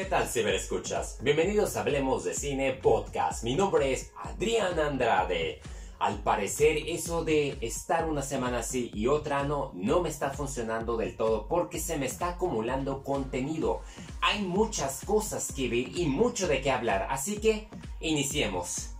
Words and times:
¿Qué 0.00 0.06
tal 0.06 0.26
ciberescuchas? 0.26 1.18
Bienvenidos 1.20 1.76
a 1.76 1.82
Hablemos 1.82 2.24
de 2.24 2.32
Cine 2.32 2.72
Podcast. 2.72 3.44
Mi 3.44 3.54
nombre 3.54 3.92
es 3.92 4.10
Adrián 4.24 4.80
Andrade. 4.80 5.60
Al 5.98 6.22
parecer 6.22 6.78
eso 6.86 7.22
de 7.22 7.58
estar 7.60 8.08
una 8.08 8.22
semana 8.22 8.60
así 8.60 8.90
y 8.94 9.08
otra 9.08 9.42
no, 9.42 9.72
no 9.74 10.00
me 10.00 10.08
está 10.08 10.30
funcionando 10.30 10.96
del 10.96 11.18
todo 11.18 11.46
porque 11.48 11.78
se 11.78 11.98
me 11.98 12.06
está 12.06 12.30
acumulando 12.30 13.04
contenido. 13.04 13.82
Hay 14.22 14.40
muchas 14.40 15.04
cosas 15.04 15.52
que 15.52 15.68
ver 15.68 15.94
y 15.94 16.06
mucho 16.06 16.48
de 16.48 16.62
qué 16.62 16.70
hablar, 16.70 17.06
así 17.10 17.36
que 17.36 17.68
iniciemos. 18.00 18.92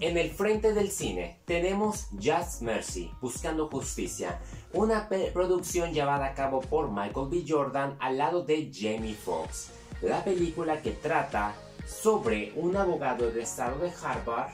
En 0.00 0.18
el 0.18 0.30
frente 0.30 0.74
del 0.74 0.90
cine 0.90 1.40
tenemos 1.46 2.08
Just 2.22 2.60
Mercy, 2.60 3.10
Buscando 3.22 3.70
Justicia, 3.70 4.38
una 4.74 5.08
producción 5.32 5.94
llevada 5.94 6.26
a 6.26 6.34
cabo 6.34 6.60
por 6.60 6.90
Michael 6.90 7.28
B. 7.30 7.42
Jordan 7.48 7.96
al 8.00 8.18
lado 8.18 8.42
de 8.42 8.70
Jamie 8.70 9.14
Foxx. 9.14 9.70
La 10.02 10.22
película 10.24 10.82
que 10.82 10.92
trata 10.92 11.54
sobre 11.86 12.52
un 12.56 12.76
abogado 12.76 13.26
del 13.30 13.40
estado 13.40 13.78
de 13.78 13.90
Harvard 14.02 14.50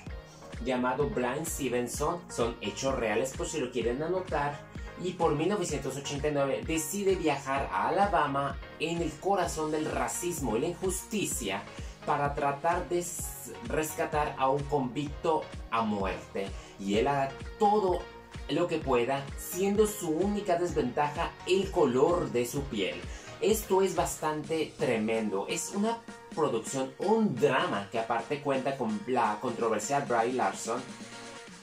llamado 0.65 1.09
Brian 1.11 1.45
Stevenson, 1.45 2.21
son 2.31 2.57
hechos 2.61 2.95
reales 2.95 3.33
por 3.37 3.49
si 3.49 3.59
lo 3.59 3.71
quieren 3.73 4.03
anotar, 4.03 4.61
y 5.03 5.13
por 5.13 5.35
1989 5.35 6.63
decide 6.67 7.17
viajar 7.17 7.69
a 7.73 7.89
Alabama 7.89 8.57
en 8.79 9.03
el 9.03 9.11
corazón 9.13 9.73
del 9.73 9.87
racismo 9.87 10.57
y 10.57 10.61
la 10.61 10.69
injusticia 10.69 11.63
para 12.07 12.35
tratar 12.35 12.89
de 12.89 13.05
rescatar 13.69 14.35
a 14.39 14.49
un 14.49 14.63
convicto 14.65 15.43
a 15.71 15.83
muerte. 15.83 16.47
Y 16.79 16.99
él 16.99 17.09
hará 17.09 17.31
todo 17.59 18.01
lo 18.49 18.69
que 18.69 18.79
pueda, 18.79 19.25
siendo 19.39 19.87
su 19.87 20.11
única 20.11 20.57
desventaja 20.57 21.31
el 21.47 21.71
color 21.71 22.31
de 22.31 22.47
su 22.47 22.63
piel. 22.65 23.01
Esto 23.43 23.83
es 23.83 23.97
bastante 23.97 24.73
tremendo. 24.79 25.47
Es 25.49 25.73
una 25.75 25.99
producción, 26.33 26.93
un 27.01 27.35
drama 27.35 27.89
que 27.91 27.99
aparte 27.99 28.41
cuenta 28.41 28.77
con 28.79 29.01
la 29.09 29.39
controversial 29.41 30.05
Bry 30.07 30.31
Larson, 30.31 30.81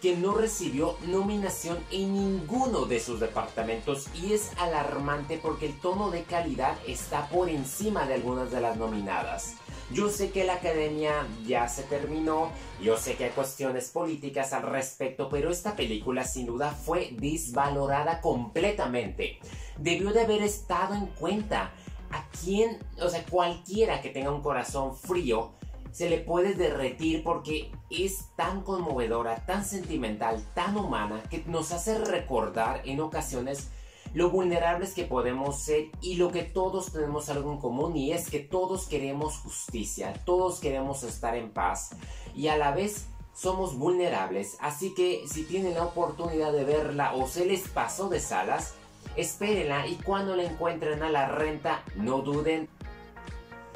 que 0.01 0.17
no 0.17 0.33
recibió 0.33 0.97
nominación 1.07 1.77
en 1.89 2.13
ninguno 2.13 2.85
de 2.85 2.99
sus 2.99 3.21
departamentos 3.21 4.07
y 4.13 4.33
es 4.33 4.51
alarmante 4.57 5.39
porque 5.41 5.67
el 5.67 5.79
tono 5.79 6.11
de 6.11 6.23
calidad 6.23 6.77
está 6.85 7.29
por 7.29 7.47
encima 7.47 8.05
de 8.05 8.15
algunas 8.15 8.51
de 8.51 8.59
las 8.59 8.75
nominadas. 8.75 9.55
Yo 9.91 10.09
sé 10.09 10.31
que 10.31 10.43
la 10.43 10.55
academia 10.55 11.25
ya 11.47 11.67
se 11.69 11.83
terminó, 11.83 12.51
yo 12.81 12.97
sé 12.97 13.15
que 13.15 13.23
hay 13.23 13.29
cuestiones 13.31 13.89
políticas 13.89 14.51
al 14.51 14.63
respecto, 14.63 15.29
pero 15.29 15.49
esta 15.49 15.77
película 15.77 16.25
sin 16.25 16.45
duda 16.45 16.71
fue 16.71 17.11
desvalorada 17.13 18.19
completamente. 18.19 19.39
Debió 19.79 20.11
de 20.11 20.21
haber 20.21 20.41
estado 20.41 20.95
en 20.95 21.07
cuenta. 21.07 21.71
A 22.11 22.27
quien, 22.43 22.79
o 22.99 23.07
sea, 23.07 23.23
cualquiera 23.23 24.01
que 24.01 24.09
tenga 24.09 24.31
un 24.31 24.41
corazón 24.41 24.95
frío, 24.95 25.51
se 25.91 26.09
le 26.09 26.17
puede 26.17 26.53
derretir 26.53 27.23
porque 27.23 27.71
es 27.89 28.25
tan 28.35 28.63
conmovedora, 28.63 29.45
tan 29.45 29.65
sentimental, 29.65 30.43
tan 30.53 30.77
humana, 30.77 31.21
que 31.29 31.43
nos 31.45 31.71
hace 31.71 31.97
recordar 31.99 32.81
en 32.85 32.99
ocasiones 32.99 33.69
lo 34.13 34.29
vulnerables 34.31 34.93
que 34.93 35.03
podemos 35.03 35.59
ser 35.59 35.89
y 36.01 36.15
lo 36.15 36.31
que 36.31 36.43
todos 36.43 36.91
tenemos 36.91 37.29
algo 37.29 37.51
en 37.51 37.59
común 37.59 37.95
y 37.95 38.11
es 38.11 38.29
que 38.29 38.39
todos 38.39 38.87
queremos 38.87 39.37
justicia, 39.37 40.13
todos 40.25 40.59
queremos 40.59 41.03
estar 41.03 41.35
en 41.35 41.51
paz 41.51 41.91
y 42.35 42.47
a 42.47 42.57
la 42.57 42.71
vez 42.71 43.07
somos 43.35 43.77
vulnerables, 43.77 44.57
así 44.59 44.93
que 44.93 45.23
si 45.27 45.43
tienen 45.43 45.75
la 45.75 45.85
oportunidad 45.85 46.51
de 46.51 46.63
verla 46.63 47.13
o 47.13 47.27
se 47.27 47.45
les 47.45 47.67
pasó 47.69 48.09
de 48.09 48.19
salas, 48.19 48.73
espérenla 49.15 49.87
y 49.87 49.95
cuando 49.95 50.35
la 50.35 50.43
encuentren 50.43 51.03
a 51.03 51.09
la 51.09 51.29
renta, 51.29 51.83
no 51.95 52.19
duden. 52.21 52.67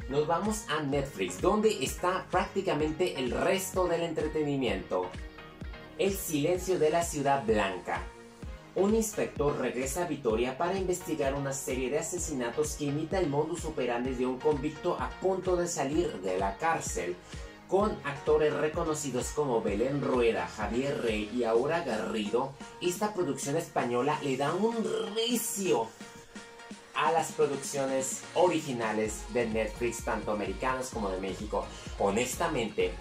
Nos 0.10 0.28
vamos 0.28 0.66
a 0.70 0.82
Netflix, 0.82 1.42
donde 1.42 1.84
está 1.84 2.26
prácticamente 2.30 3.20
el 3.20 3.32
resto 3.32 3.88
del 3.88 4.02
entretenimiento. 4.02 5.10
El 5.98 6.14
silencio 6.14 6.78
de 6.80 6.90
la 6.90 7.04
ciudad 7.04 7.46
blanca 7.46 8.02
un 8.76 8.96
inspector 8.96 9.60
regresa 9.60 10.04
a 10.04 10.08
Vitoria 10.08 10.58
para 10.58 10.76
investigar 10.76 11.36
una 11.36 11.54
serie 11.54 11.92
de 11.92 12.00
asesinatos 12.00 12.76
que 12.76 12.86
imita 12.86 13.20
el 13.20 13.30
modus 13.30 13.66
operandi 13.66 14.16
de 14.16 14.26
un 14.26 14.40
convicto 14.40 14.98
a 15.00 15.12
punto 15.22 15.56
de 15.56 15.68
salir 15.68 16.12
de 16.22 16.40
la 16.40 16.58
cárcel. 16.58 17.16
Con 17.74 17.98
actores 18.04 18.54
reconocidos 18.54 19.30
como 19.30 19.64
Belén 19.64 20.00
Rueda, 20.00 20.48
Javier 20.48 21.02
Rey 21.02 21.32
y 21.34 21.44
Aura 21.44 21.84
Garrido, 21.84 22.54
esta 22.82 23.16
producción 23.16 23.58
española 23.58 24.20
le 24.22 24.38
da 24.38 24.54
un 24.54 24.76
recio 25.16 25.88
a 26.94 27.12
las 27.12 27.32
producciones 27.32 28.22
originales 28.36 29.24
de 29.34 29.48
Netflix, 29.48 30.06
tanto 30.06 30.34
americanas 30.34 30.92
como 30.94 31.10
de 31.10 31.20
México. 31.20 31.66
Honestamente, 31.98 32.92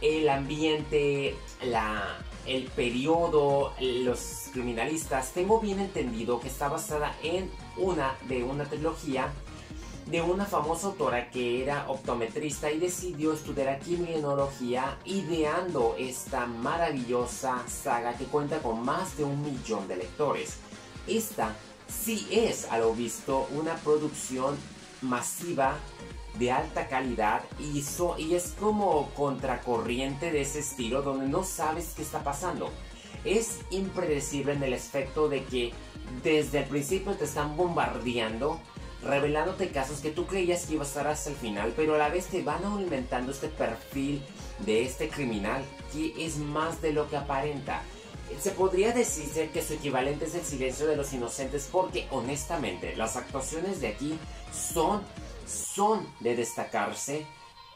el 0.00 0.26
ambiente, 0.30 1.36
la, 1.66 2.16
el 2.46 2.68
periodo, 2.68 3.74
los 3.80 4.48
criminalistas, 4.50 5.32
tengo 5.32 5.60
bien 5.60 5.78
entendido 5.78 6.40
que 6.40 6.48
está 6.48 6.70
basada 6.70 7.14
en 7.22 7.50
una 7.76 8.16
de 8.28 8.44
una 8.44 8.64
trilogía 8.64 9.30
de 10.06 10.20
una 10.20 10.44
famosa 10.44 10.88
autora 10.88 11.30
que 11.30 11.62
era 11.62 11.88
optometrista 11.88 12.70
y 12.70 12.78
decidió 12.78 13.32
estudiar 13.32 13.78
criminología 13.78 14.98
ideando 15.04 15.94
esta 15.98 16.46
maravillosa 16.46 17.62
saga 17.68 18.14
que 18.14 18.24
cuenta 18.24 18.58
con 18.58 18.84
más 18.84 19.16
de 19.16 19.24
un 19.24 19.42
millón 19.42 19.86
de 19.88 19.96
lectores. 19.96 20.56
Esta 21.06 21.54
sí 21.88 22.26
es, 22.30 22.70
a 22.70 22.78
lo 22.78 22.94
visto, 22.94 23.46
una 23.52 23.74
producción 23.76 24.56
masiva 25.02 25.76
de 26.38 26.50
alta 26.50 26.88
calidad 26.88 27.42
y, 27.58 27.84
y 28.18 28.34
es 28.34 28.54
como 28.58 29.10
contracorriente 29.10 30.30
de 30.30 30.42
ese 30.42 30.60
estilo 30.60 31.02
donde 31.02 31.28
no 31.28 31.44
sabes 31.44 31.92
qué 31.94 32.02
está 32.02 32.24
pasando. 32.24 32.70
Es 33.24 33.60
impredecible 33.70 34.54
en 34.54 34.62
el 34.62 34.74
aspecto 34.74 35.28
de 35.28 35.44
que 35.44 35.72
desde 36.22 36.60
el 36.60 36.64
principio 36.64 37.12
te 37.12 37.24
están 37.24 37.56
bombardeando, 37.56 38.60
revelándote 39.04 39.70
casos 39.70 40.00
que 40.00 40.10
tú 40.10 40.26
creías 40.26 40.66
que 40.66 40.74
iba 40.74 40.84
a 40.84 40.86
estar 40.86 41.06
hasta 41.06 41.30
el 41.30 41.36
final, 41.36 41.72
pero 41.76 41.94
a 41.94 41.98
la 41.98 42.08
vez 42.08 42.26
te 42.26 42.42
van 42.42 42.64
aumentando 42.64 43.32
este 43.32 43.48
perfil 43.48 44.22
de 44.60 44.82
este 44.84 45.08
criminal 45.08 45.64
que 45.92 46.24
es 46.24 46.38
más 46.38 46.80
de 46.80 46.92
lo 46.92 47.08
que 47.08 47.16
aparenta. 47.16 47.82
Se 48.40 48.52
podría 48.52 48.92
decir 48.92 49.50
que 49.50 49.62
su 49.62 49.74
equivalente 49.74 50.24
es 50.24 50.34
el 50.34 50.42
silencio 50.42 50.86
de 50.86 50.96
los 50.96 51.12
inocentes 51.12 51.68
porque 51.70 52.06
honestamente 52.10 52.96
las 52.96 53.16
actuaciones 53.16 53.80
de 53.80 53.88
aquí 53.88 54.18
son 54.52 55.02
son 55.46 56.06
de 56.20 56.36
destacarse 56.36 57.26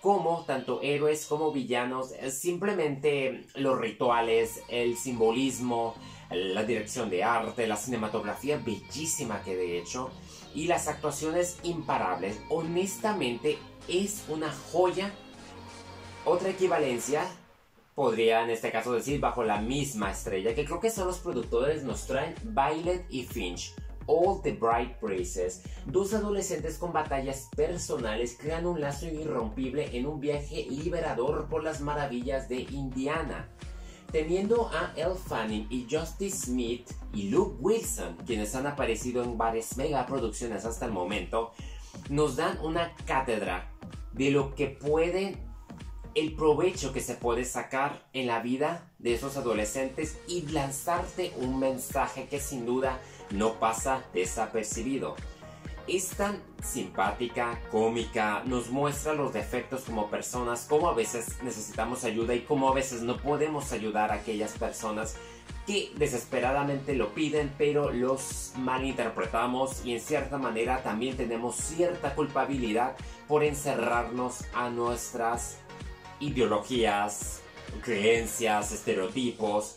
como 0.00 0.44
tanto 0.44 0.80
héroes 0.82 1.26
como 1.26 1.50
villanos, 1.52 2.12
simplemente 2.30 3.44
los 3.56 3.78
rituales, 3.78 4.60
el 4.68 4.96
simbolismo, 4.96 5.94
la 6.30 6.62
dirección 6.64 7.10
de 7.10 7.24
arte, 7.24 7.66
la 7.66 7.76
cinematografía 7.76 8.56
bellísima 8.56 9.42
que 9.42 9.56
de 9.56 9.78
hecho, 9.78 10.10
y 10.56 10.66
las 10.66 10.88
actuaciones 10.88 11.58
imparables. 11.62 12.40
Honestamente 12.48 13.58
es 13.86 14.24
una 14.28 14.52
joya. 14.72 15.12
Otra 16.24 16.48
equivalencia 16.48 17.24
podría 17.94 18.42
en 18.42 18.50
este 18.50 18.72
caso 18.72 18.92
decir 18.92 19.20
bajo 19.20 19.44
la 19.44 19.60
misma 19.60 20.10
estrella, 20.10 20.54
que 20.54 20.64
creo 20.64 20.80
que 20.80 20.90
son 20.90 21.06
los 21.06 21.18
productores 21.18 21.84
nos 21.84 22.06
traen 22.06 22.34
Violet 22.42 23.06
y 23.10 23.24
Finch 23.24 23.74
All 24.06 24.40
the 24.42 24.52
Bright 24.52 25.00
Braces, 25.00 25.62
dos 25.86 26.14
adolescentes 26.14 26.78
con 26.78 26.92
batallas 26.92 27.48
personales 27.56 28.36
crean 28.40 28.66
un 28.66 28.80
lazo 28.80 29.06
irrompible 29.06 29.96
en 29.96 30.06
un 30.06 30.20
viaje 30.20 30.66
liberador 30.70 31.48
por 31.48 31.64
las 31.64 31.80
maravillas 31.80 32.48
de 32.48 32.60
Indiana. 32.60 33.48
Teniendo 34.16 34.70
a 34.72 34.94
Elle 34.96 35.14
Fanning 35.14 35.66
y 35.68 35.86
Justice 35.90 36.46
Smith 36.46 36.90
y 37.12 37.28
Luke 37.28 37.56
Wilson, 37.60 38.16
quienes 38.24 38.54
han 38.54 38.66
aparecido 38.66 39.22
en 39.22 39.36
varias 39.36 39.76
megaproducciones 39.76 40.64
hasta 40.64 40.86
el 40.86 40.92
momento, 40.92 41.52
nos 42.08 42.34
dan 42.34 42.58
una 42.62 42.96
cátedra 43.04 43.70
de 44.14 44.30
lo 44.30 44.54
que 44.54 44.68
pueden 44.68 45.38
el 46.14 46.34
provecho 46.34 46.94
que 46.94 47.02
se 47.02 47.16
puede 47.16 47.44
sacar 47.44 48.08
en 48.14 48.26
la 48.26 48.40
vida 48.40 48.90
de 48.98 49.12
esos 49.12 49.36
adolescentes 49.36 50.16
y 50.26 50.46
lanzarte 50.46 51.34
un 51.36 51.58
mensaje 51.58 52.26
que 52.26 52.40
sin 52.40 52.64
duda 52.64 52.98
no 53.32 53.60
pasa 53.60 54.02
desapercibido. 54.14 55.14
Es 55.88 56.08
tan 56.10 56.42
simpática, 56.64 57.60
cómica, 57.70 58.42
nos 58.44 58.70
muestra 58.70 59.14
los 59.14 59.32
defectos 59.32 59.82
como 59.82 60.10
personas, 60.10 60.66
cómo 60.68 60.88
a 60.88 60.94
veces 60.94 61.40
necesitamos 61.44 62.02
ayuda 62.02 62.34
y 62.34 62.40
cómo 62.40 62.68
a 62.68 62.74
veces 62.74 63.02
no 63.02 63.16
podemos 63.18 63.70
ayudar 63.70 64.10
a 64.10 64.14
aquellas 64.14 64.58
personas 64.58 65.16
que 65.64 65.92
desesperadamente 65.96 66.94
lo 66.94 67.14
piden, 67.14 67.52
pero 67.56 67.92
los 67.92 68.52
malinterpretamos 68.56 69.84
y 69.84 69.94
en 69.94 70.00
cierta 70.00 70.38
manera 70.38 70.82
también 70.82 71.16
tenemos 71.16 71.54
cierta 71.54 72.16
culpabilidad 72.16 72.96
por 73.28 73.44
encerrarnos 73.44 74.44
a 74.54 74.70
nuestras 74.70 75.58
ideologías, 76.18 77.42
creencias, 77.82 78.72
estereotipos. 78.72 79.76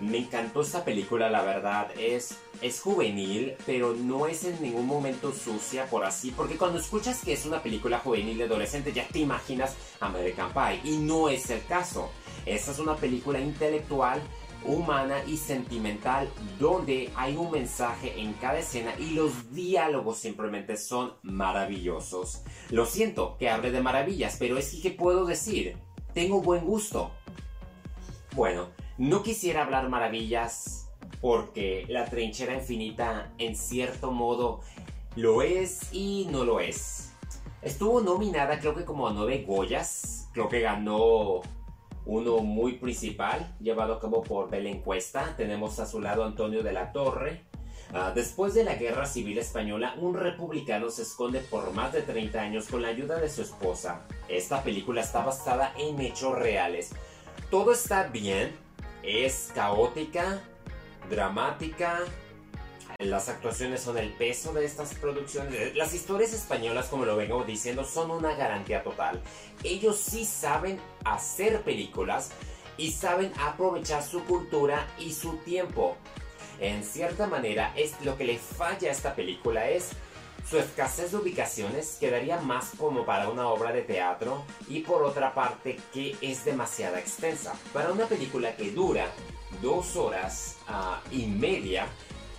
Me 0.00 0.18
encantó 0.18 0.62
esta 0.62 0.84
película, 0.84 1.30
la 1.30 1.42
verdad. 1.42 1.90
Es, 1.98 2.38
es 2.60 2.80
juvenil, 2.80 3.54
pero 3.64 3.94
no 3.94 4.26
es 4.26 4.44
en 4.44 4.60
ningún 4.60 4.86
momento 4.86 5.32
sucia, 5.32 5.86
por 5.86 6.04
así. 6.04 6.30
Porque 6.30 6.56
cuando 6.56 6.78
escuchas 6.78 7.22
que 7.24 7.32
es 7.32 7.46
una 7.46 7.62
película 7.62 7.98
juvenil 7.98 8.38
de 8.38 8.44
adolescente, 8.44 8.92
ya 8.92 9.06
te 9.08 9.20
imaginas 9.20 9.74
American 10.00 10.52
Pie. 10.52 10.80
Y 10.84 10.98
no 10.98 11.28
es 11.28 11.48
el 11.50 11.64
caso. 11.64 12.10
Esta 12.44 12.72
es 12.72 12.78
una 12.78 12.96
película 12.96 13.40
intelectual 13.40 14.20
humana 14.64 15.22
y 15.26 15.36
sentimental 15.36 16.28
donde 16.58 17.10
hay 17.14 17.36
un 17.36 17.50
mensaje 17.50 18.20
en 18.20 18.32
cada 18.34 18.58
escena 18.58 18.94
y 18.98 19.10
los 19.10 19.52
diálogos 19.52 20.18
simplemente 20.18 20.76
son 20.76 21.12
maravillosos. 21.22 22.42
Lo 22.70 22.86
siento 22.86 23.36
que 23.38 23.48
hable 23.48 23.70
de 23.70 23.80
maravillas, 23.80 24.36
pero 24.38 24.58
es 24.58 24.70
que 24.70 24.80
¿qué 24.82 24.90
puedo 24.90 25.24
decir? 25.26 25.76
Tengo 26.14 26.40
buen 26.40 26.64
gusto. 26.64 27.10
Bueno, 28.34 28.68
no 28.98 29.22
quisiera 29.22 29.62
hablar 29.62 29.88
maravillas 29.88 30.90
porque 31.20 31.84
la 31.88 32.06
trinchera 32.06 32.54
infinita 32.54 33.32
en 33.38 33.56
cierto 33.56 34.10
modo 34.10 34.60
lo 35.16 35.42
es 35.42 35.92
y 35.92 36.28
no 36.30 36.44
lo 36.44 36.60
es. 36.60 37.12
Estuvo 37.62 38.00
nominada 38.00 38.58
creo 38.58 38.74
que 38.74 38.84
como 38.84 39.08
a 39.08 39.12
nueve 39.12 39.44
Goyas, 39.46 40.28
creo 40.32 40.48
que 40.48 40.60
ganó 40.60 41.42
uno 42.04 42.38
muy 42.38 42.74
principal, 42.74 43.54
llevado 43.60 43.94
a 43.94 44.00
cabo 44.00 44.22
por 44.22 44.48
Belén 44.48 44.80
Cuesta. 44.80 45.34
Tenemos 45.36 45.80
a 45.80 45.86
su 45.86 46.00
lado 46.00 46.24
Antonio 46.24 46.62
de 46.62 46.72
la 46.72 46.92
Torre. 46.92 47.42
Ah, 47.92 48.12
después 48.14 48.54
de 48.54 48.64
la 48.64 48.74
Guerra 48.74 49.06
Civil 49.06 49.38
Española, 49.38 49.94
un 49.98 50.14
republicano 50.14 50.90
se 50.90 51.02
esconde 51.02 51.40
por 51.40 51.72
más 51.72 51.92
de 51.92 52.02
30 52.02 52.40
años 52.40 52.68
con 52.68 52.82
la 52.82 52.88
ayuda 52.88 53.18
de 53.18 53.28
su 53.28 53.42
esposa. 53.42 54.06
Esta 54.28 54.62
película 54.62 55.00
está 55.00 55.24
basada 55.24 55.72
en 55.78 56.00
hechos 56.00 56.36
reales. 56.36 56.92
Todo 57.50 57.72
está 57.72 58.04
bien, 58.08 58.52
es 59.06 59.52
caótica, 59.54 60.42
dramática, 61.08 62.00
las 62.98 63.28
actuaciones 63.28 63.82
son 63.82 63.98
el 63.98 64.10
peso 64.12 64.52
de 64.52 64.64
estas 64.64 64.94
producciones. 64.94 65.76
Las 65.76 65.92
historias 65.92 66.32
españolas, 66.32 66.86
como 66.86 67.04
lo 67.04 67.16
vengo 67.16 67.44
diciendo, 67.44 67.84
son 67.84 68.10
una 68.10 68.34
garantía 68.34 68.82
total. 68.82 69.20
Ellos 69.62 69.96
sí 69.96 70.24
saben 70.24 70.80
hacer 71.04 71.60
películas 71.62 72.30
y 72.78 72.92
saben 72.92 73.32
aprovechar 73.38 74.02
su 74.02 74.24
cultura 74.24 74.86
y 74.98 75.12
su 75.12 75.36
tiempo. 75.38 75.96
En 76.58 76.82
cierta 76.84 77.26
manera, 77.26 77.72
es 77.76 77.94
lo 78.02 78.16
que 78.16 78.24
le 78.24 78.38
falla 78.38 78.88
a 78.88 78.92
esta 78.92 79.14
película 79.14 79.68
es 79.68 79.90
su 80.48 80.58
escasez 80.58 81.10
de 81.10 81.18
ubicaciones 81.18 81.96
quedaría 81.98 82.38
más 82.38 82.70
como 82.78 83.04
para 83.04 83.28
una 83.28 83.48
obra 83.48 83.72
de 83.72 83.82
teatro 83.82 84.44
y 84.68 84.80
por 84.80 85.02
otra 85.02 85.34
parte 85.34 85.76
que 85.92 86.16
es 86.20 86.44
demasiado 86.44 86.96
extensa. 86.96 87.54
Para 87.72 87.92
una 87.92 88.06
película 88.06 88.54
que 88.54 88.70
dura 88.70 89.10
dos 89.60 89.96
horas 89.96 90.56
ah, 90.68 91.00
y 91.10 91.26
media, 91.26 91.86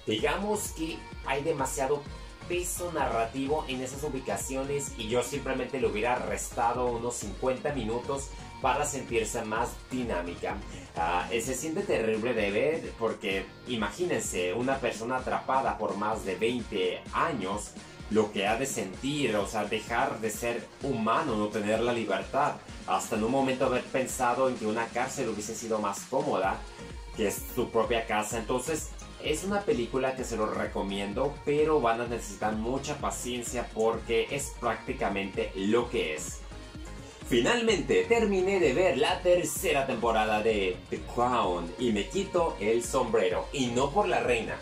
digamos 0.05 0.69
que 0.71 0.97
hay 1.25 1.43
demasiado 1.43 2.01
peso 2.47 2.93
narrativo 2.93 3.65
en 3.67 3.81
esas 3.81 4.03
ubicaciones 4.03 4.93
y 4.97 5.09
yo 5.09 5.21
simplemente 5.21 5.81
le 5.81 5.87
hubiera 5.87 6.15
restado 6.15 6.87
unos 6.87 7.15
50 7.15 7.73
minutos 7.73 8.29
para 8.61 8.85
sentirse 8.85 9.43
más 9.43 9.69
dinámica. 9.91 10.57
Ah, 10.95 11.27
se 11.29 11.53
siente 11.53 11.81
terrible 11.81 12.33
de 12.33 12.51
ver 12.51 12.93
porque 12.97 13.45
imagínense 13.67 14.53
una 14.53 14.77
persona 14.77 15.17
atrapada 15.17 15.77
por 15.77 15.95
más 15.97 16.25
de 16.25 16.35
20 16.35 17.01
años 17.13 17.71
lo 18.09 18.31
que 18.31 18.47
ha 18.47 18.57
de 18.57 18.65
sentir, 18.65 19.35
o 19.35 19.45
sea, 19.45 19.65
dejar 19.65 20.19
de 20.21 20.29
ser 20.29 20.65
humano, 20.81 21.35
no 21.35 21.47
tener 21.47 21.81
la 21.81 21.91
libertad, 21.91 22.53
hasta 22.87 23.17
en 23.17 23.23
un 23.25 23.31
momento 23.31 23.65
haber 23.65 23.83
pensado 23.83 24.47
en 24.47 24.55
que 24.55 24.65
una 24.65 24.85
cárcel 24.87 25.29
hubiese 25.29 25.55
sido 25.55 25.79
más 25.79 25.99
cómoda 26.09 26.57
que 27.17 27.29
su 27.31 27.69
propia 27.69 28.05
casa. 28.07 28.37
Entonces, 28.37 28.91
es 29.23 29.43
una 29.43 29.61
película 29.61 30.15
que 30.15 30.23
se 30.23 30.37
lo 30.37 30.45
recomiendo, 30.45 31.33
pero 31.43 31.81
van 31.81 32.01
a 32.01 32.07
necesitar 32.07 32.53
mucha 32.55 32.95
paciencia 32.97 33.67
porque 33.73 34.27
es 34.31 34.53
prácticamente 34.59 35.51
lo 35.55 35.89
que 35.89 36.15
es. 36.15 36.39
Finalmente 37.29 38.05
terminé 38.05 38.57
de 38.61 38.71
ver 38.71 38.97
la 38.97 39.19
tercera 39.19 39.85
temporada 39.85 40.41
de 40.41 40.77
The 40.89 41.01
Crown 41.13 41.69
y 41.77 41.91
me 41.91 42.07
quito 42.07 42.55
el 42.61 42.81
sombrero. 42.83 43.47
Y 43.51 43.67
no 43.67 43.91
por 43.91 44.07
la 44.07 44.21
reina. 44.21 44.57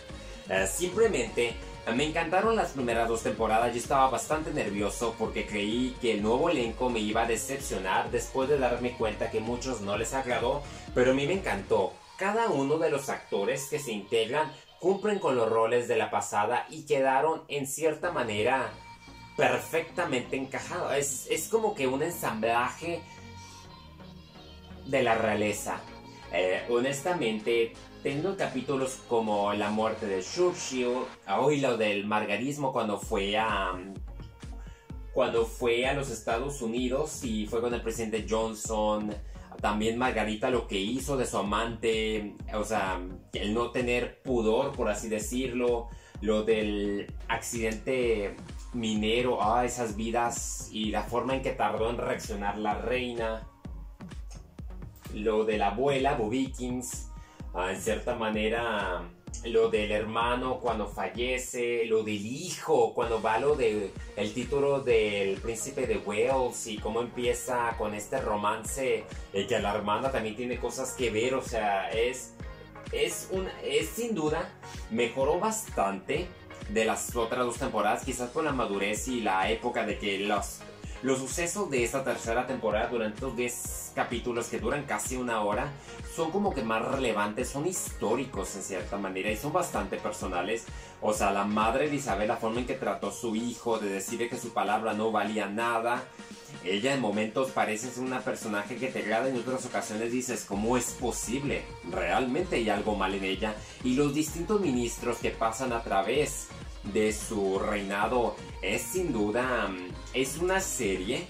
Eh, 0.50 0.66
simplemente 0.68 1.54
me 1.94 2.06
encantaron 2.06 2.56
las 2.56 2.72
primeras 2.72 3.08
dos 3.08 3.22
temporadas. 3.22 3.72
Yo 3.72 3.78
estaba 3.78 4.10
bastante 4.10 4.52
nervioso 4.52 5.16
porque 5.20 5.46
creí 5.46 5.96
que 6.02 6.14
el 6.14 6.24
nuevo 6.24 6.50
elenco 6.50 6.90
me 6.90 7.00
iba 7.00 7.22
a 7.22 7.28
decepcionar 7.28 8.10
después 8.10 8.50
de 8.50 8.58
darme 8.58 8.94
cuenta 8.98 9.30
que 9.30 9.40
muchos 9.40 9.82
no 9.82 9.96
les 9.96 10.16
agradó. 10.16 10.64
Pero 10.96 11.12
a 11.12 11.14
mí 11.14 11.28
me 11.28 11.34
encantó 11.34 11.94
cada 12.18 12.48
uno 12.48 12.80
de 12.80 12.90
los 12.90 13.10
actores 13.10 13.68
que 13.70 13.78
se 13.78 13.92
integran 13.92 14.52
cumplen 14.80 15.20
con 15.20 15.36
los 15.36 15.50
roles 15.50 15.88
de 15.88 15.98
la 15.98 16.10
pasada 16.10 16.66
y 16.70 16.88
quedaron 16.88 17.44
en 17.48 17.68
cierta 17.68 18.12
manera 18.12 18.72
perfectamente 19.36 20.36
encajados. 20.36 20.94
Es, 21.30 21.48
como 21.50 21.76
que 21.76 21.88
un 21.88 22.04
ensamblaje 22.04 23.02
de 24.86 25.04
la 25.04 25.16
realeza. 25.16 25.82
Eh, 26.32 26.64
honestamente, 26.70 27.74
tengo 28.04 28.36
capítulos 28.36 29.00
como 29.08 29.54
la 29.54 29.70
muerte 29.70 30.06
de 30.06 30.22
Churchill, 30.22 31.06
hoy 31.40 31.60
lo 31.60 31.78
del 31.78 32.06
margarismo 32.06 32.72
cuando 32.72 33.00
fue 33.00 33.38
a 33.38 33.74
cuando 35.14 35.46
fue 35.46 35.88
a 35.88 35.94
los 35.94 36.10
Estados 36.10 36.62
Unidos 36.62 37.24
y 37.24 37.48
fue 37.48 37.62
con 37.62 37.74
el 37.74 37.82
presidente 37.82 38.26
Johnson 38.30 39.16
también 39.62 39.98
Margarita 39.98 40.50
lo 40.50 40.68
que 40.68 40.80
hizo 40.80 41.18
de 41.18 41.26
su 41.26 41.38
amante, 41.38 42.36
o 42.54 42.64
sea, 42.64 43.00
el 43.34 43.54
no 43.54 43.72
tener 43.72 44.22
pudor, 44.22 44.74
por 44.74 44.90
así 44.90 45.10
decirlo, 45.10 45.88
lo 46.22 46.44
del 46.44 47.12
accidente 47.28 48.36
minero, 48.76 49.42
ah, 49.42 49.66
esas 49.66 49.96
vidas 49.96 50.70
y 50.72 50.92
la 50.92 51.04
forma 51.04 51.36
en 51.36 51.42
que 51.42 51.52
tardó 51.52 51.90
en 51.90 51.98
reaccionar 51.98 52.58
la 52.58 52.76
reina, 52.76 53.48
lo 55.14 55.46
de 55.46 55.58
la 55.58 55.68
abuela, 55.68 56.16
Bubikins, 56.16 57.10
ah, 57.54 57.72
en 57.72 57.82
cierta 57.82 58.16
manera 58.16 59.04
lo 59.46 59.70
del 59.70 59.92
hermano 59.92 60.60
cuando 60.60 60.88
fallece, 60.88 61.86
lo 61.86 62.04
del 62.04 62.26
hijo 62.26 62.94
cuando 62.94 63.22
va 63.22 63.40
lo 63.40 63.56
de 63.56 63.92
el 64.16 64.34
título 64.34 64.82
del 64.82 65.38
príncipe 65.40 65.86
de 65.88 65.98
Wales 65.98 66.68
y 66.68 66.78
cómo 66.78 67.02
empieza 67.02 67.76
con 67.78 67.94
este 67.94 68.20
romance 68.22 69.04
y 69.34 69.46
que 69.46 69.60
la 69.60 69.76
hermana 69.76 70.12
también 70.12 70.36
tiene 70.36 70.58
cosas 70.58 70.94
que 70.94 71.10
ver, 71.12 71.36
o 71.36 71.42
sea, 71.42 71.90
es 71.92 72.34
es 72.92 73.30
es 73.64 73.90
sin 73.90 74.16
duda 74.16 74.50
mejoró 74.90 75.40
bastante 75.40 76.28
de 76.70 76.86
las 76.86 77.16
otras 77.16 77.46
dos 77.46 77.58
temporadas, 77.58 78.04
quizás 78.04 78.30
por 78.30 78.44
la 78.44 78.52
madurez 78.52 79.08
y 79.08 79.22
la 79.22 79.50
época 79.50 79.86
de 79.86 79.98
que 79.98 80.20
los 80.20 80.60
los 81.06 81.20
sucesos 81.20 81.70
de 81.70 81.84
esta 81.84 82.04
tercera 82.04 82.48
temporada 82.48 82.88
durante 82.88 83.18
estos 83.18 83.36
10 83.36 83.92
capítulos 83.94 84.48
que 84.48 84.60
duran 84.60 84.86
casi 84.86 85.18
una 85.18 85.42
hora 85.42 85.72
son 86.16 86.32
como 86.32 86.52
que 86.52 86.64
más 86.64 86.82
relevantes, 86.82 87.50
son 87.50 87.68
históricos 87.68 88.56
en 88.56 88.64
cierta 88.64 88.98
manera 88.98 89.30
y 89.30 89.38
son 89.38 89.54
bastante 89.54 89.98
personales. 89.98 90.66
O 91.02 91.14
sea, 91.14 91.32
la 91.32 91.44
madre 91.44 91.90
de 91.90 91.98
Isabel, 91.98 92.30
la 92.30 92.38
forma 92.38 92.62
en 92.62 92.66
que 92.66 92.74
trató 92.74 93.10
a 93.10 93.12
su 93.12 93.36
hijo, 93.36 93.78
de 93.78 93.90
decirle 93.90 94.30
que 94.30 94.38
su 94.38 94.52
palabra 94.52 94.94
no 94.94 95.12
valía 95.12 95.46
nada. 95.46 96.04
Ella 96.66 96.96
en 96.96 97.02
momentos 97.02 97.52
parece 97.52 97.92
ser 97.92 98.04
una 98.04 98.22
personaje 98.22 98.76
que 98.78 98.88
te 98.88 99.00
agrada, 99.00 99.30
en 99.30 99.38
otras 99.38 99.66
ocasiones 99.66 100.12
dices, 100.12 100.46
¿cómo 100.46 100.78
es 100.78 100.94
posible? 100.94 101.62
Realmente 101.92 102.56
hay 102.56 102.70
algo 102.70 102.96
mal 102.96 103.14
en 103.14 103.24
ella. 103.24 103.56
Y 103.84 103.96
los 103.96 104.16
distintos 104.16 104.60
ministros 104.62 105.18
que 105.18 105.30
pasan 105.30 105.74
a 105.74 105.84
través 105.84 106.48
de 106.92 107.14
su 107.14 107.60
reinado 107.60 108.36
es 108.64 108.82
sin 108.82 109.14
duda, 109.14 109.68
mm, 109.68 109.94
es 110.14 110.38
una 110.38 110.60
serie 110.60 111.28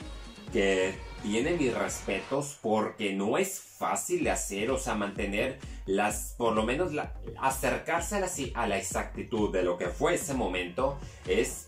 que 0.53 0.95
tiene 1.21 1.51
mis 1.51 1.73
respetos 1.73 2.57
porque 2.61 3.13
no 3.13 3.37
es 3.37 3.59
fácil 3.59 4.23
de 4.23 4.31
hacer, 4.31 4.71
o 4.71 4.77
sea, 4.77 4.95
mantener 4.95 5.59
las, 5.85 6.35
por 6.37 6.53
lo 6.53 6.63
menos 6.63 6.93
acercarse 7.41 8.15
a 8.15 8.19
la, 8.21 8.29
a 8.53 8.67
la 8.67 8.77
exactitud 8.77 9.51
de 9.51 9.63
lo 9.63 9.77
que 9.77 9.87
fue 9.87 10.15
ese 10.15 10.33
momento 10.33 10.97
es 11.27 11.67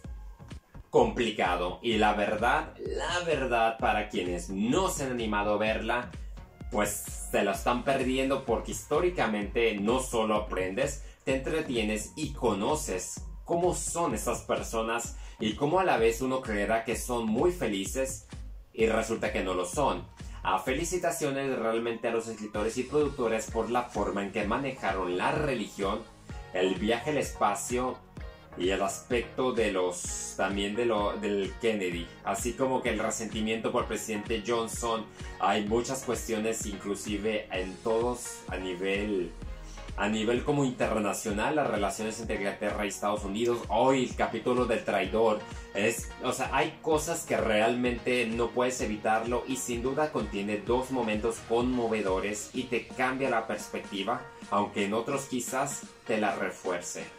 complicado. 0.98 1.78
Y 1.84 2.00
la 2.00 2.16
verdad, 2.16 2.74
la 2.80 3.20
verdad, 3.20 3.78
para 3.78 4.10
quienes 4.10 4.50
no 4.50 4.90
se 4.90 5.04
han 5.04 5.12
animado 5.12 5.54
a 5.54 5.58
verla, 5.58 6.10
pues 6.72 6.90
se 7.30 7.44
la 7.44 7.52
están 7.52 7.84
perdiendo 7.84 8.46
porque 8.46 8.72
históricamente 8.72 9.76
no 9.76 10.00
solo 10.00 10.34
aprendes, 10.34 11.04
te 11.24 11.36
entretienes 11.36 12.14
y 12.16 12.34
conoces 12.34 13.22
cómo 13.46 13.76
son 13.76 14.16
esas 14.16 14.40
personas 14.40 15.18
y 15.40 15.54
cómo 15.54 15.80
a 15.80 15.84
la 15.84 15.98
vez 15.98 16.24
uno 16.24 16.42
creerá 16.42 16.84
que 16.84 16.96
son 16.96 17.28
muy 17.28 17.52
felices 17.52 18.26
y 18.74 18.88
resulta 18.88 19.32
que 19.32 19.44
no 19.44 19.54
lo 19.54 19.66
son. 19.66 20.04
A 20.42 20.58
felicitaciones 20.58 21.60
realmente 21.60 22.08
a 22.08 22.12
los 22.12 22.28
escritores 22.28 22.76
y 22.80 22.84
productores 22.84 23.52
por 23.52 23.70
la 23.70 23.84
forma 23.84 24.24
en 24.24 24.32
que 24.32 24.48
manejaron 24.48 25.16
la 25.16 25.32
religión, 25.32 26.00
el 26.56 26.74
viaje 26.74 27.12
al 27.12 27.20
espacio 27.20 28.00
y 28.58 28.70
el 28.70 28.82
aspecto 28.82 29.52
de 29.52 29.72
los 29.72 30.34
también 30.38 30.76
de 30.76 30.86
lo 30.86 31.14
del 31.18 31.54
Kennedy, 31.62 32.08
así 32.24 32.54
como 32.54 32.82
que 32.82 32.90
el 32.90 33.00
resentimiento 33.00 33.72
por 33.72 33.84
el 33.84 33.88
presidente 33.88 34.44
Johnson, 34.46 35.06
hay 35.40 35.66
muchas 35.66 36.04
cuestiones 36.04 36.66
inclusive 36.66 37.48
en 37.52 37.76
todos 37.78 38.42
a 38.50 38.58
nivel 38.58 39.32
a 39.98 40.08
nivel 40.08 40.44
como 40.44 40.64
internacional, 40.64 41.56
las 41.56 41.68
relaciones 41.68 42.20
entre 42.22 42.36
Inglaterra 42.36 42.86
y 42.86 42.90
Estados 42.90 43.26
Unidos, 43.26 43.60
hoy 43.68 44.04
el 44.04 44.16
capítulo 44.16 44.66
del 44.66 44.86
traidor, 44.86 45.40
es, 45.74 46.12
o 46.24 46.32
sea, 46.32 46.56
hay 46.56 46.78
cosas 46.84 47.26
que 47.26 47.36
realmente 47.36 48.28
no 48.28 48.50
puedes 48.52 48.80
evitarlo 48.82 49.44
y 49.48 49.58
sin 49.58 49.82
duda 49.82 50.12
contiene 50.12 50.58
dos 50.58 50.92
momentos 50.92 51.38
conmovedores 51.50 52.52
y 52.54 52.64
te 52.64 52.88
cambia 52.88 53.32
la 53.32 53.48
perspectiva, 53.48 54.22
aunque 54.52 54.86
en 54.86 54.94
otros 54.94 55.26
quizás 55.26 55.82
te 56.06 56.20
la 56.20 56.36
refuerce. 56.36 57.17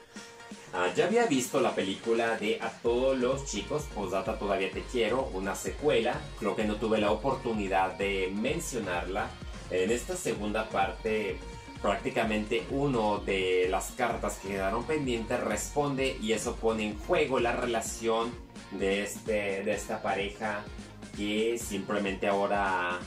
Ah, 0.73 0.89
ya 0.95 1.07
había 1.07 1.27
visto 1.27 1.61
la 1.61 1.75
película 1.75 2.37
de 2.37 2.61
A 2.61 2.71
todos 2.71 3.19
los 3.19 3.47
chicos, 3.47 3.85
Posdata 3.95 4.39
todavía 4.39 4.71
te 4.71 4.83
quiero, 4.83 5.31
una 5.33 5.55
secuela, 5.55 6.21
creo 6.39 6.55
que 6.55 6.65
no 6.65 6.77
tuve 6.77 6.99
la 6.99 7.11
oportunidad 7.11 7.97
de 7.97 8.31
mencionarla. 8.35 9.31
En 9.71 9.91
esta 9.91 10.15
segunda 10.15 10.69
parte 10.69 11.39
prácticamente 11.81 12.67
uno 12.71 13.19
de 13.19 13.67
las 13.71 13.93
cartas 13.93 14.39
que 14.39 14.49
quedaron 14.49 14.85
pendientes 14.85 15.41
responde 15.41 16.19
y 16.21 16.33
eso 16.33 16.57
pone 16.57 16.89
en 16.89 16.99
juego 16.99 17.39
la 17.39 17.53
relación 17.53 18.33
de, 18.73 19.05
este, 19.05 19.63
de 19.63 19.73
esta 19.73 20.03
pareja 20.03 20.65
que 21.17 21.59
simplemente 21.59 22.27
ahora 22.27 22.99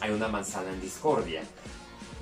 hay 0.00 0.10
una 0.10 0.28
manzana 0.28 0.70
en 0.70 0.80
discordia. 0.80 1.42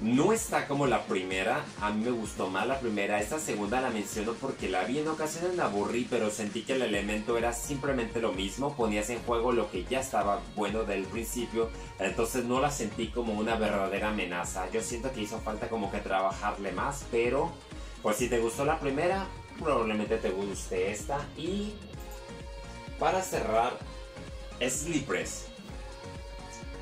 No 0.03 0.35
está 0.35 0.69
como 0.69 0.87
la 0.87 1.05
primera, 1.05 1.65
a 1.81 1.91
mí 1.91 2.05
me 2.05 2.11
gustó 2.11 2.49
más 2.49 2.67
la 2.67 2.79
primera, 2.81 3.19
esta 3.19 3.39
segunda 3.39 3.81
la 3.81 3.89
menciono 3.89 4.35
porque 4.35 4.69
la 4.69 4.85
vi 4.85 4.99
en 4.99 5.09
ocasiones 5.09 5.57
me 5.57 5.63
aburrí, 5.63 6.07
pero 6.11 6.31
sentí 6.31 6.63
que 6.65 6.75
el 6.75 6.83
elemento 6.83 7.39
era 7.39 7.55
simplemente 7.55 8.21
lo 8.21 8.33
mismo, 8.33 8.77
ponías 8.77 9.09
en 9.09 9.23
juego 9.23 9.53
lo 9.53 9.71
que 9.71 9.85
ya 9.85 10.01
estaba 10.01 10.43
bueno 10.55 10.85
del 10.85 11.05
principio, 11.05 11.71
entonces 11.99 12.45
no 12.45 12.61
la 12.61 12.71
sentí 12.71 13.09
como 13.09 13.33
una 13.33 13.57
verdadera 13.57 14.11
amenaza, 14.11 14.71
yo 14.71 14.83
siento 14.83 15.11
que 15.13 15.23
hizo 15.23 15.41
falta 15.41 15.71
como 15.71 15.91
que 15.91 16.01
trabajarle 16.01 16.73
más, 16.73 17.07
pero 17.11 17.51
pues 18.03 18.19
si 18.19 18.29
te 18.29 18.39
gustó 18.39 18.67
la 18.67 18.79
primera, 18.79 19.27
probablemente 19.59 20.19
te 20.19 20.29
guste 20.29 20.91
esta. 20.91 21.19
Y 21.39 21.73
para 22.99 23.23
cerrar, 23.23 23.79
Sleepers 24.61 25.47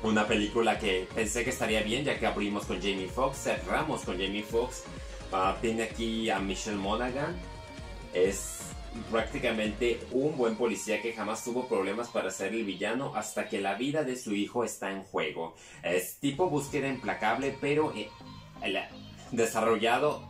una 0.05 0.27
película 0.27 0.77
que 0.77 1.07
pensé 1.13 1.43
que 1.43 1.49
estaría 1.49 1.81
bien 1.81 2.05
ya 2.05 2.19
que 2.19 2.27
abrimos 2.27 2.65
con 2.65 2.77
Jamie 2.77 3.07
Foxx, 3.07 3.43
cerramos 3.43 4.01
con 4.01 4.19
Jamie 4.19 4.43
Foxx. 4.43 4.83
Ah, 5.31 5.57
tiene 5.59 5.83
aquí 5.83 6.29
a 6.29 6.39
Michelle 6.39 6.77
Monaghan. 6.77 7.35
Es 8.13 8.59
prácticamente 9.11 9.99
un 10.11 10.37
buen 10.37 10.55
policía 10.55 11.01
que 11.01 11.11
jamás 11.11 11.43
tuvo 11.43 11.67
problemas 11.67 12.09
para 12.09 12.29
ser 12.29 12.53
el 12.53 12.63
villano 12.63 13.13
hasta 13.15 13.49
que 13.49 13.59
la 13.59 13.75
vida 13.75 14.03
de 14.03 14.15
su 14.15 14.33
hijo 14.35 14.63
está 14.63 14.91
en 14.91 15.03
juego. 15.03 15.55
Es 15.83 16.19
tipo 16.19 16.49
búsqueda 16.49 16.87
implacable, 16.87 17.57
pero 17.59 17.91
eh, 17.95 18.09
desarrollado 19.31 20.29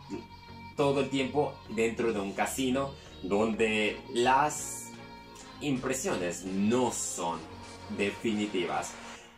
todo 0.78 1.02
el 1.02 1.10
tiempo 1.10 1.54
dentro 1.70 2.14
de 2.14 2.20
un 2.22 2.32
casino 2.32 2.92
donde 3.24 3.98
las 4.14 4.86
impresiones 5.60 6.46
no 6.46 6.92
son 6.92 7.40
definitivas. 7.98 8.94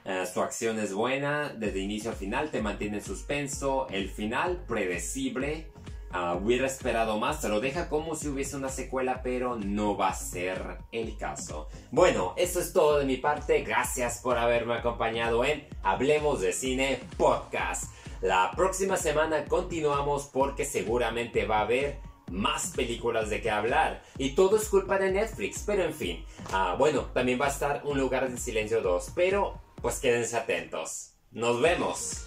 Eh, 0.07 0.25
su 0.25 0.41
acción 0.41 0.79
es 0.79 0.93
buena, 0.93 1.49
desde 1.49 1.79
inicio 1.79 2.11
a 2.11 2.13
final 2.13 2.49
te 2.49 2.61
mantiene 2.61 2.99
en 2.99 3.03
suspenso, 3.03 3.87
el 3.89 4.09
final 4.09 4.63
predecible. 4.65 5.69
Uh, 6.13 6.37
hubiera 6.37 6.65
esperado 6.65 7.19
más, 7.19 7.41
se 7.41 7.49
lo 7.49 7.59
deja 7.59 7.89
como 7.89 8.15
si 8.15 8.29
hubiese 8.29 8.55
una 8.55 8.69
secuela, 8.69 9.21
pero 9.21 9.57
no 9.57 9.97
va 9.97 10.07
a 10.07 10.15
ser 10.15 10.77
el 10.93 11.17
caso. 11.17 11.67
Bueno, 11.91 12.33
eso 12.37 12.61
es 12.61 12.71
todo 12.71 12.99
de 12.99 13.05
mi 13.05 13.17
parte. 13.17 13.63
Gracias 13.63 14.21
por 14.21 14.37
haberme 14.37 14.75
acompañado 14.75 15.43
en 15.43 15.67
Hablemos 15.83 16.39
de 16.39 16.53
Cine 16.53 17.01
Podcast. 17.17 17.91
La 18.21 18.53
próxima 18.55 18.95
semana 18.95 19.43
continuamos 19.43 20.29
porque 20.31 20.63
seguramente 20.63 21.45
va 21.45 21.57
a 21.57 21.63
haber 21.63 21.99
más 22.31 22.71
películas 22.73 23.29
de 23.29 23.41
qué 23.41 23.51
hablar. 23.51 24.01
Y 24.17 24.29
todo 24.29 24.55
es 24.55 24.69
culpa 24.69 24.97
de 24.97 25.11
Netflix, 25.11 25.63
pero 25.67 25.83
en 25.83 25.93
fin. 25.93 26.25
Uh, 26.53 26.77
bueno, 26.77 27.01
también 27.13 27.39
va 27.41 27.47
a 27.47 27.49
estar 27.49 27.81
Un 27.83 27.97
lugar 27.97 28.31
de 28.31 28.37
silencio 28.37 28.81
2, 28.81 29.11
pero 29.13 29.66
pues 29.81 29.99
quédense 29.99 30.37
atentos. 30.37 31.13
Nos 31.31 31.61
vemos. 31.61 32.26